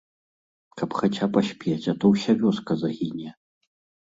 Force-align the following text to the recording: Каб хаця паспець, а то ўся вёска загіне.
Каб 0.79 0.95
хаця 1.01 1.25
паспець, 1.35 1.87
а 1.93 1.95
то 2.01 2.05
ўся 2.13 2.31
вёска 2.41 2.79
загіне. 2.87 3.29